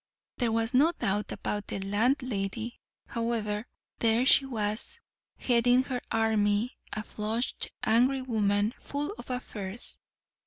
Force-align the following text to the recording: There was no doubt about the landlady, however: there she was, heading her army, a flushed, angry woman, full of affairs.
There 0.39 0.51
was 0.51 0.73
no 0.73 0.93
doubt 0.93 1.31
about 1.31 1.67
the 1.67 1.77
landlady, 1.77 2.79
however: 3.05 3.67
there 3.99 4.25
she 4.25 4.47
was, 4.47 4.99
heading 5.37 5.83
her 5.83 6.01
army, 6.11 6.79
a 6.91 7.03
flushed, 7.03 7.69
angry 7.83 8.23
woman, 8.23 8.73
full 8.79 9.11
of 9.19 9.29
affairs. 9.29 9.99